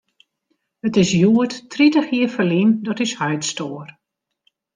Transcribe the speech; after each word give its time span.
It 0.81 0.97
is 1.01 1.09
hjoed 1.19 1.51
tritich 1.73 2.09
jier 2.13 2.31
ferlyn 2.35 2.71
dat 2.85 3.01
ús 3.05 3.13
heit 3.19 3.43
stoar. 3.51 3.87